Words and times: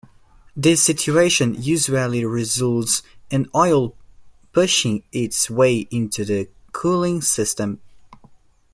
This 0.55 0.81
situation 0.81 1.61
usually 1.61 2.25
results 2.25 3.03
in 3.29 3.47
oil 3.53 3.95
pushing 4.51 5.03
it's 5.11 5.47
way 5.47 5.81
into 5.91 6.25
the 6.25 6.49
cooling 6.71 7.21
system. 7.21 7.79